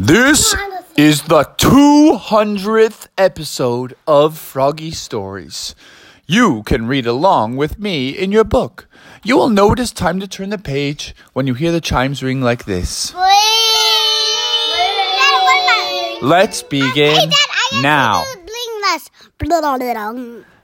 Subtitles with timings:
[0.00, 0.54] This
[0.96, 5.74] is the 200th episode of Froggy Stories.
[6.24, 8.86] You can read along with me in your book.
[9.24, 12.22] You will know it is time to turn the page when you hear the chimes
[12.22, 13.12] ring like this.
[16.22, 17.32] Let's begin
[17.82, 18.22] now.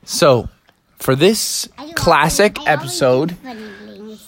[0.04, 0.48] So,
[1.00, 3.36] for this classic episode,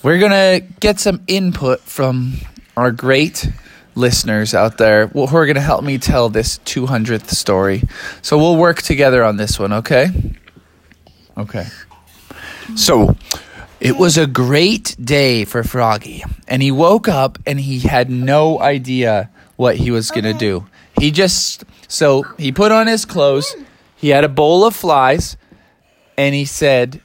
[0.03, 2.39] we're gonna get some input from
[2.77, 3.49] our great
[3.97, 7.83] listeners out there who are gonna help me tell this 200th story.
[8.23, 10.09] So we'll work together on this one, okay?
[11.37, 11.67] Okay.
[12.75, 13.17] So,
[13.79, 18.59] it was a great day for Froggy, and he woke up and he had no
[18.61, 20.67] idea what he was gonna do.
[20.99, 23.55] He just so he put on his clothes.
[23.97, 25.37] He had a bowl of flies,
[26.17, 27.01] and he said,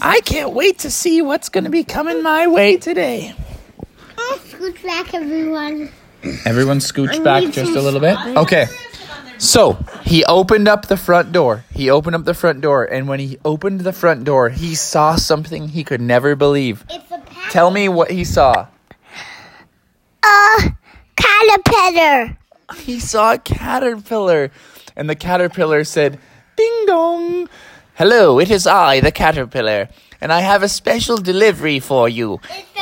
[0.00, 3.34] "I can't wait to see what's gonna be coming my way today."
[4.64, 5.90] Scoot back, everyone.
[6.46, 8.16] Everyone scooch back just a little bit.
[8.34, 8.64] Okay.
[9.36, 11.64] So he opened up the front door.
[11.70, 15.16] He opened up the front door, and when he opened the front door, he saw
[15.16, 16.82] something he could never believe.
[16.88, 17.52] It's a pack.
[17.52, 18.68] Tell me what he saw.
[20.22, 20.70] Uh,
[21.14, 22.38] caterpillar.
[22.78, 24.50] He saw a caterpillar,
[24.96, 26.18] and the caterpillar said,
[26.56, 27.50] Ding dong.
[27.96, 29.90] Hello, it is I, the caterpillar,
[30.22, 32.40] and I have a special delivery for you.
[32.48, 32.73] It's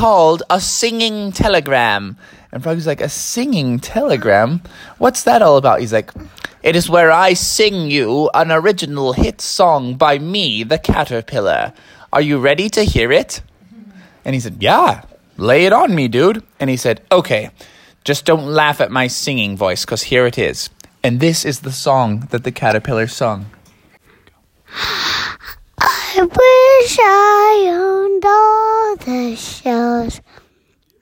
[0.00, 2.16] called a singing telegram.
[2.52, 4.62] And Froggy's like, A singing telegram?
[4.98, 5.80] What's that all about?
[5.80, 6.10] He's like,
[6.62, 11.72] It is where I sing you an original hit song by me, the caterpillar.
[12.12, 13.42] Are you ready to hear it?
[14.24, 15.02] And he said, Yeah,
[15.36, 16.42] lay it on me, dude.
[16.58, 17.50] And he said, Okay,
[18.04, 20.70] just don't laugh at my singing voice, because here it is.
[21.02, 23.46] And this is the song that the caterpillar sung.
[26.12, 30.20] I wish I owned all the shells.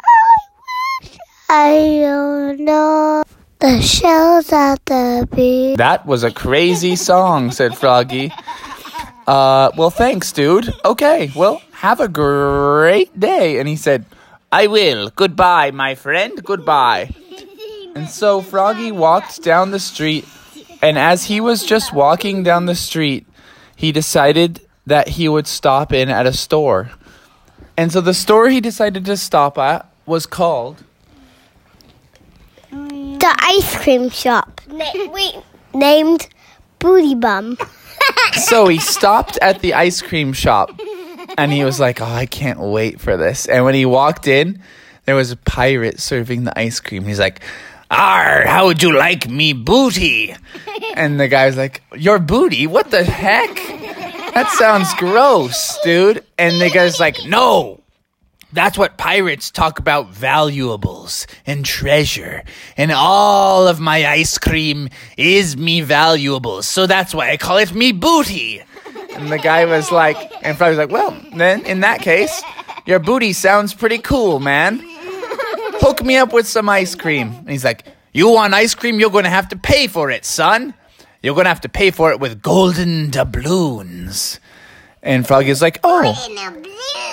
[0.04, 3.24] I wish I owned all
[3.58, 5.78] the shells at the beach.
[5.78, 8.30] That was a crazy song, said Froggy.
[9.26, 10.74] Uh, well, thanks, dude.
[10.84, 13.58] Okay, well, have a great day.
[13.60, 14.04] And he said,
[14.52, 15.08] I will.
[15.16, 16.44] Goodbye, my friend.
[16.44, 17.14] Goodbye.
[17.94, 20.26] And so Froggy walked down the street,
[20.82, 23.26] and as he was just walking down the street,
[23.74, 26.90] he decided that he would stop in at a store.
[27.76, 30.82] And so the store he decided to stop at was called
[32.70, 34.60] The ice cream shop.
[34.68, 35.34] wait.
[35.74, 36.28] Named
[36.78, 37.56] Booty Bum.
[38.32, 40.70] so he stopped at the ice cream shop
[41.36, 43.46] and he was like, Oh, I can't wait for this.
[43.46, 44.60] And when he walked in,
[45.04, 47.04] there was a pirate serving the ice cream.
[47.04, 47.40] He's like,
[47.90, 50.34] Arr, how would you like me booty?
[50.94, 52.66] And the guy was like, Your booty?
[52.66, 53.56] What the heck?
[54.38, 56.24] That sounds gross, dude.
[56.38, 57.80] And the guy's like, No.
[58.52, 62.44] That's what pirates talk about valuables and treasure.
[62.76, 66.68] And all of my ice cream is me valuables.
[66.68, 68.62] So that's why I call it me booty.
[69.16, 72.40] And the guy was like, and Fry was like, well, then in that case,
[72.86, 74.78] your booty sounds pretty cool, man.
[75.80, 77.32] Hook me up with some ice cream.
[77.32, 79.00] And he's like, you want ice cream?
[79.00, 80.74] You're going to have to pay for it, son.
[81.28, 84.40] You're going to have to pay for it with golden doubloons.
[85.02, 86.14] And Froggy's like, oh,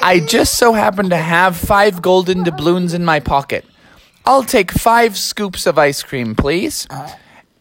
[0.02, 3.66] I just so happen to have five golden doubloons in my pocket.
[4.26, 6.88] I'll take five scoops of ice cream, please.
[6.90, 7.14] Uh-huh.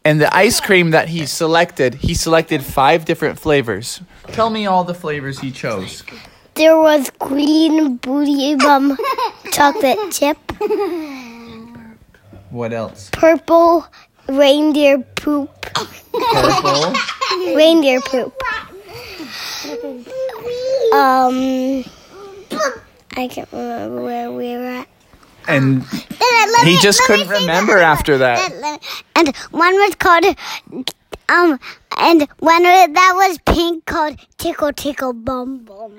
[0.05, 4.01] And the ice cream that he selected, he selected five different flavors.
[4.29, 6.05] Tell me all the flavors he chose.
[6.55, 8.97] There was green Booty Bum
[9.51, 10.39] chocolate chip.
[12.51, 13.11] What else?
[13.13, 13.89] Purple
[14.29, 15.51] reindeer poop.
[16.13, 16.95] Purple.
[17.55, 18.35] Reindeer poop.
[20.93, 21.85] Um,
[23.17, 24.89] I can't remember where we were at.
[25.47, 25.85] And
[26.65, 28.53] he just couldn't remember after that.
[29.17, 30.25] And one was called,
[31.29, 31.59] um,
[31.99, 35.99] and one that was pink called Tickle Tickle Bum Bum.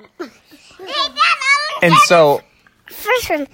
[1.82, 2.42] And so,
[2.86, 3.46] First one.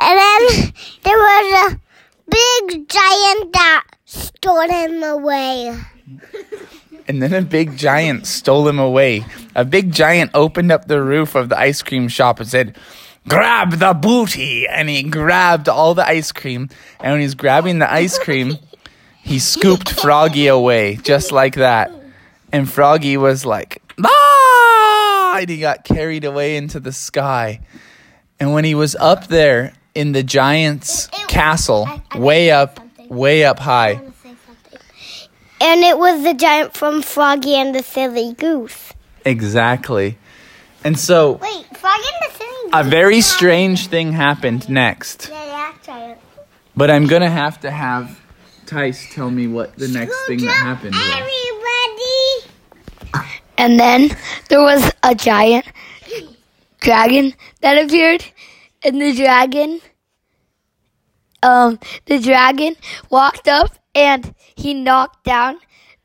[0.00, 1.80] And then there was a
[2.28, 5.78] big giant that stole him away.
[7.08, 9.24] and then a big giant stole him away.
[9.54, 12.76] A big giant opened up the roof of the ice cream shop and said,
[13.26, 14.66] Grab the booty!
[14.66, 16.68] And he grabbed all the ice cream.
[17.00, 18.58] And when he's grabbing the ice cream,
[19.22, 21.90] he scooped Froggy away, just like that.
[22.52, 25.38] And Froggy was like, ah!
[25.38, 27.60] And he got carried away into the sky.
[28.38, 34.00] And when he was up there in the giant's castle, way up, way up high,
[35.60, 38.92] And it was the giant from Froggy and the Silly Goose.
[39.24, 40.18] exactly.
[40.82, 45.30] And so Wait, Froggy and the Silly a very strange thing happened next.
[46.76, 48.20] But I'm gonna have to have
[48.66, 51.08] Tice tell me what the next thing that happened was.
[53.12, 53.30] Everybody.
[53.56, 54.10] And then
[54.48, 55.64] there was a giant
[56.80, 58.24] dragon that appeared,
[58.84, 59.80] and the dragon,
[61.42, 62.76] um, the dragon
[63.10, 65.58] walked up and he knocked down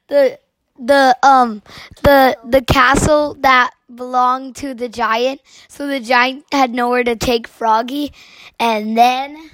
[0.08, 0.40] the
[0.81, 1.62] the um
[2.04, 5.42] the the castle that belonged to the giant.
[5.68, 8.14] So the giant had nowhere to take Froggy,
[8.60, 9.50] and then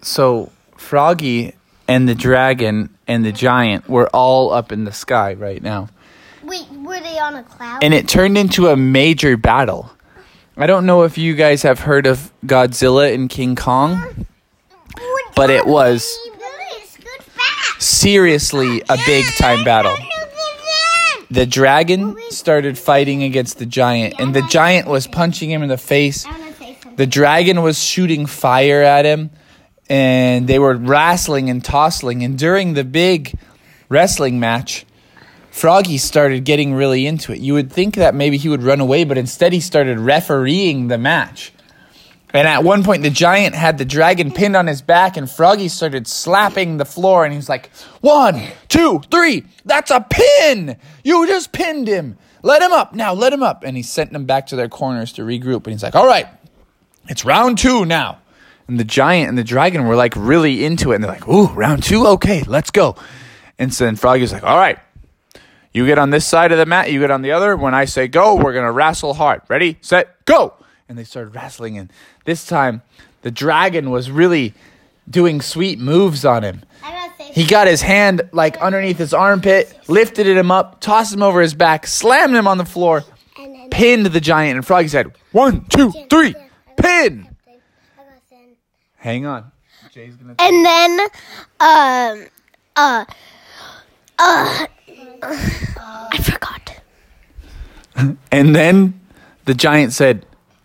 [0.00, 1.54] So Froggy
[1.86, 5.88] and the dragon and the giant were all up in the sky right now.
[6.42, 7.84] Wait, were they on a cloud?
[7.84, 9.90] and it turned into a major battle.
[10.56, 14.26] I don't know if you guys have heard of Godzilla and King Kong,
[15.34, 16.14] but it was
[17.78, 19.96] seriously a big time battle.
[21.30, 25.78] The dragon started fighting against the giant, and the giant was punching him in the
[25.78, 26.26] face.
[26.96, 29.30] The dragon was shooting fire at him,
[29.88, 32.22] and they were wrestling and tossing.
[32.22, 33.38] And during the big
[33.88, 34.84] wrestling match,
[35.52, 37.38] Froggy started getting really into it.
[37.38, 40.96] You would think that maybe he would run away, but instead he started refereeing the
[40.96, 41.52] match.
[42.32, 45.68] And at one point, the giant had the dragon pinned on his back, and Froggy
[45.68, 47.68] started slapping the floor, and he was like,
[48.00, 50.78] One, two, three, that's a pin!
[51.04, 52.16] You just pinned him!
[52.42, 53.62] Let him up now, let him up.
[53.62, 56.28] And he sent them back to their corners to regroup, and he's like, All right,
[57.10, 58.20] it's round two now.
[58.68, 61.48] And the giant and the dragon were like really into it, and they're like, Ooh,
[61.48, 62.06] round two?
[62.06, 62.96] Okay, let's go.
[63.58, 64.78] And so then Froggy was like, All right,
[65.72, 67.56] you get on this side of the mat, you get on the other.
[67.56, 69.42] When I say go, we're going to wrestle hard.
[69.48, 70.54] Ready, set, go.
[70.88, 71.78] And they started wrestling.
[71.78, 71.90] And
[72.24, 72.82] this time,
[73.22, 74.54] the dragon was really
[75.08, 76.62] doing sweet moves on him.
[77.18, 81.54] He got his hand like underneath his armpit, lifted him up, tossed him over his
[81.54, 83.04] back, slammed him on the floor,
[83.70, 84.56] pinned the giant.
[84.56, 86.34] And Froggy said, One, two, three,
[86.76, 87.34] pin.
[88.96, 89.50] Hang on.
[89.92, 90.34] Jay's to.
[90.38, 91.00] And then,
[91.60, 92.28] um,
[92.76, 93.04] uh,
[94.18, 94.66] uh,
[95.22, 96.58] I forgot.
[98.32, 98.98] And then
[99.44, 100.24] the giant said,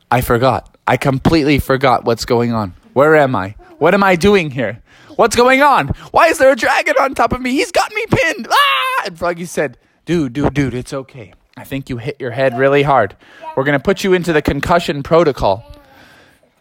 [0.09, 0.77] I forgot.
[0.87, 2.73] I completely forgot what's going on.
[2.93, 3.55] Where am I?
[3.79, 4.81] What am I doing here?
[5.17, 5.89] What's going on?
[6.11, 7.51] Why is there a dragon on top of me?
[7.51, 8.47] He's got me pinned.
[8.49, 9.03] Ah!
[9.05, 11.33] And Froggy said, Dude, dude, dude, it's okay.
[11.57, 13.17] I think you hit your head really hard.
[13.57, 15.69] We're going to put you into the concussion protocol.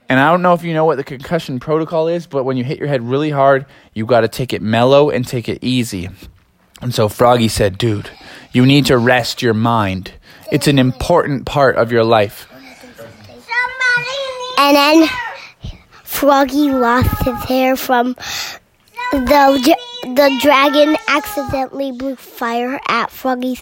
[0.08, 2.64] And I don't know if you know what the concussion protocol is, but when you
[2.64, 6.08] hit your head really hard, you got to take it mellow and take it easy.
[6.80, 8.10] And so Froggy said, Dude,
[8.52, 10.12] you need to rest your mind.
[10.52, 12.48] It's an important part of your life.
[14.58, 15.08] And then
[16.04, 18.16] Froggy lost his hair from
[19.12, 23.60] the the dragon accidentally blew fire at Froggy's,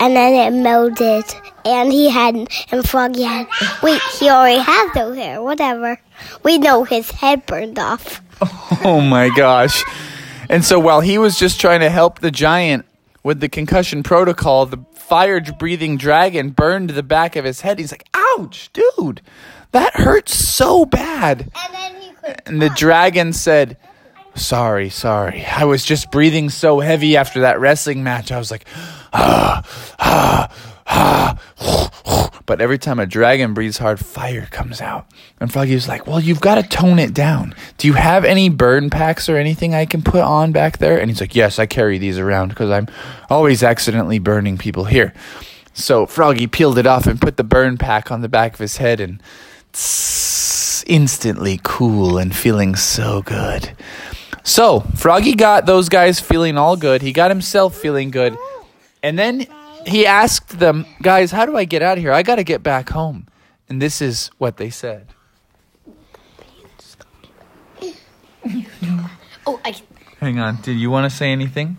[0.00, 1.24] and then it melted.
[1.64, 2.34] And he had,
[2.70, 3.46] and Froggy had.
[3.82, 5.42] Wait, he already has no hair.
[5.42, 5.98] Whatever.
[6.42, 8.22] We know his head burned off.
[8.84, 9.82] Oh my gosh.
[10.48, 12.86] And so while he was just trying to help the giant
[13.22, 17.78] with the concussion protocol, the fire breathing dragon burned the back of his head.
[17.78, 19.20] He's like, ouch, dude,
[19.72, 21.50] that hurts so bad.
[21.64, 22.12] And then he.
[22.46, 23.76] And the dragon said,
[24.36, 25.46] Sorry, sorry.
[25.46, 28.30] I was just breathing so heavy after that wrestling match.
[28.30, 28.66] I was like,
[29.12, 30.35] ah, ah, ah.
[32.46, 35.06] But every time a dragon breathes hard, fire comes out.
[35.40, 37.54] And Froggy was like, Well, you've got to tone it down.
[37.76, 40.98] Do you have any burn packs or anything I can put on back there?
[40.98, 42.86] And he's like, Yes, I carry these around because I'm
[43.28, 45.12] always accidentally burning people here.
[45.74, 48.78] So Froggy peeled it off and put the burn pack on the back of his
[48.78, 49.20] head and
[49.72, 53.72] tss, instantly cool and feeling so good.
[54.42, 57.02] So Froggy got those guys feeling all good.
[57.02, 58.38] He got himself feeling good.
[59.02, 59.46] And then
[59.86, 62.12] he asked them, guys, how do I get out of here?
[62.12, 63.26] I got to get back home.
[63.68, 65.08] And this is what they said.
[69.46, 69.74] oh, I,
[70.20, 70.60] Hang on.
[70.62, 71.76] Did you want to say anything?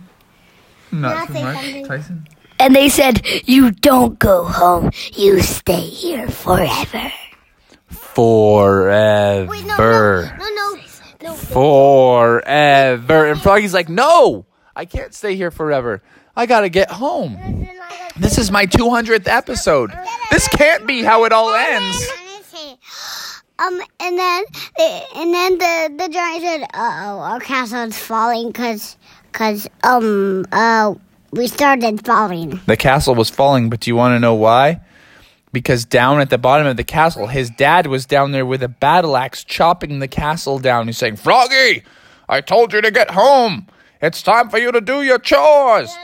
[0.92, 1.44] Not I'll too say
[1.82, 1.88] much.
[1.88, 2.28] Tyson.
[2.60, 4.92] and they said, "You don't go home.
[5.14, 7.12] You stay here forever."
[7.90, 9.50] Forever.
[9.50, 10.80] Wait, no, no, no, no,
[11.22, 11.34] no.
[11.36, 13.26] Forever.
[13.28, 14.46] And Froggy's like, no,
[14.76, 16.02] I can't stay here forever.
[16.36, 17.38] I got to get home.
[18.20, 19.92] This is my 200th episode.
[20.32, 22.08] This can't be how it all ends.
[23.60, 24.44] Um, and then,
[25.16, 28.98] and then the the giant said, "Uh oh, our castle is falling because,
[29.32, 30.94] cause um, uh,
[31.32, 34.82] we started falling." The castle was falling, but do you want to know why?
[35.54, 38.68] Because down at the bottom of the castle, his dad was down there with a
[38.68, 40.86] battle axe chopping the castle down.
[40.86, 41.84] He's saying, Froggy,
[42.30, 43.66] I told you to get home.
[44.02, 45.96] It's time for you to do your chores.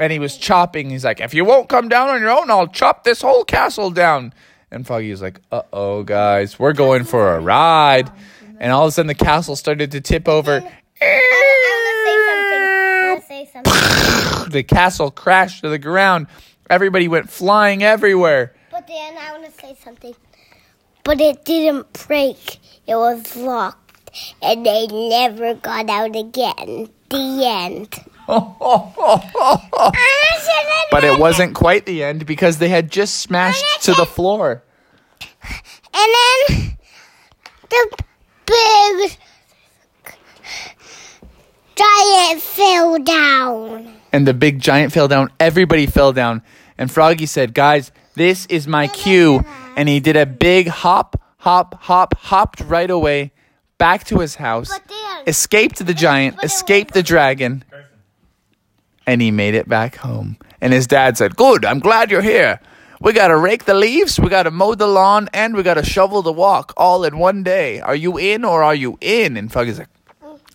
[0.00, 0.88] And he was chopping.
[0.88, 3.90] He's like, if you won't come down on your own, I'll chop this whole castle
[3.90, 4.32] down.
[4.70, 8.10] And Froggy was like, uh oh, guys, we're going for a ride.
[8.58, 10.52] and all of a sudden the castle started to tip over.
[10.52, 12.62] I want to say something.
[12.62, 14.50] I want say something.
[14.50, 16.26] The castle crashed to the ground.
[16.68, 18.54] Everybody went flying everywhere.
[18.70, 20.14] But then I want to say something.
[21.04, 22.58] But it didn't break.
[22.86, 24.10] It was locked,
[24.42, 26.88] and they never got out again.
[27.10, 28.09] The end.
[30.90, 34.64] But it wasn't quite the end because they had just smashed to the floor.
[35.92, 36.14] And
[36.50, 36.76] then
[37.70, 38.02] the
[38.46, 39.16] big
[41.76, 43.94] giant fell down.
[44.12, 45.30] And the big giant fell down.
[45.38, 46.42] Everybody fell down.
[46.76, 49.44] And Froggy said, Guys, this is my cue.
[49.76, 53.32] And he did a big hop, hop, hop, hopped right away
[53.78, 54.78] back to his house,
[55.26, 57.64] escaped the giant, escaped the dragon,
[59.06, 60.36] and he made it back home.
[60.60, 62.60] And his dad said, Good, I'm glad you're here.
[63.00, 66.32] We gotta rake the leaves, we gotta mow the lawn, and we gotta shovel the
[66.32, 67.80] walk all in one day.
[67.80, 69.36] Are you in or are you in?
[69.38, 69.88] And Froggy's like,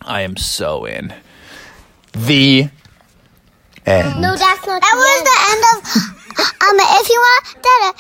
[0.01, 1.11] I am so in.
[2.13, 2.69] The
[3.85, 4.21] end.
[4.21, 4.81] no, that's not.
[4.81, 6.11] That was the end of.
[6.37, 7.93] Um, if you want,